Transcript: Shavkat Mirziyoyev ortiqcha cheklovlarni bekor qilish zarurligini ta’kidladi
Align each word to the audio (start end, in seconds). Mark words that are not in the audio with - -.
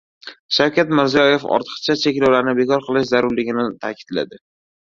Shavkat 0.55 0.93
Mirziyoyev 0.99 1.45
ortiqcha 1.57 1.97
cheklovlarni 2.05 2.57
bekor 2.63 2.85
qilish 2.89 3.09
zarurligini 3.15 3.67
ta’kidladi 3.85 4.43